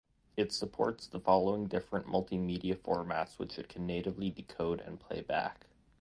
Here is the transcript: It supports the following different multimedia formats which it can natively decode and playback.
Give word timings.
It 0.35 0.51
supports 0.51 1.05
the 1.05 1.19
following 1.19 1.67
different 1.67 2.07
multimedia 2.07 2.73
formats 2.75 3.37
which 3.37 3.59
it 3.59 3.69
can 3.69 3.85
natively 3.85 4.31
decode 4.31 4.81
and 4.81 4.99
playback. 4.99 5.67